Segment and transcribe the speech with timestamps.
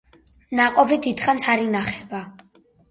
[0.59, 2.25] ნაყოფი დიდხანს არ ინახება.